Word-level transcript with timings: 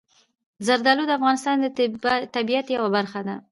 زردالو 0.65 1.03
د 1.07 1.11
افغانستان 1.19 1.55
د 1.61 1.65
طبیعت 2.35 2.65
یوه 2.75 2.89
برخه 2.97 3.19
ده. 3.27 3.35